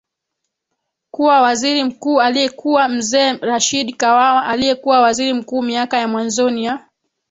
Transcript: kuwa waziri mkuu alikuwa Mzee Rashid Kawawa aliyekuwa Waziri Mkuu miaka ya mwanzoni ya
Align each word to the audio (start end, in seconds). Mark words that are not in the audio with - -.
kuwa 1.11 1.41
waziri 1.41 1.83
mkuu 1.83 2.21
alikuwa 2.21 2.89
Mzee 2.89 3.33
Rashid 3.37 3.95
Kawawa 3.97 4.45
aliyekuwa 4.45 5.01
Waziri 5.01 5.33
Mkuu 5.33 5.61
miaka 5.61 5.97
ya 5.97 6.07
mwanzoni 6.07 6.65
ya 6.65 6.85